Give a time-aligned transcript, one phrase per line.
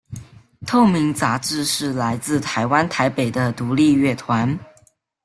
[0.65, 4.57] 透明杂志是来自台湾台北的独立乐团。